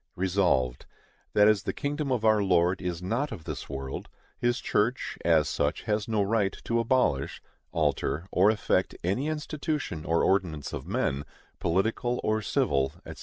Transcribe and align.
Resolved, 0.15 0.87
That 1.33 1.47
as 1.47 1.61
the 1.61 1.73
kingdom 1.73 2.11
of 2.11 2.25
our 2.25 2.41
Lord 2.41 2.81
is 2.81 3.03
not 3.03 3.31
of 3.31 3.43
this 3.43 3.69
world, 3.69 4.09
His 4.39 4.59
church, 4.59 5.15
as 5.23 5.47
such, 5.47 5.83
has 5.83 6.07
no 6.07 6.23
right 6.23 6.57
to 6.63 6.79
abolish, 6.79 7.39
alter, 7.71 8.25
or 8.31 8.49
affect 8.49 8.95
any 9.03 9.27
institution 9.27 10.03
or 10.03 10.23
ordinance 10.23 10.73
of 10.73 10.87
men, 10.87 11.23
political 11.59 12.19
or 12.23 12.41
civil, 12.41 12.93
&c. 13.05 13.13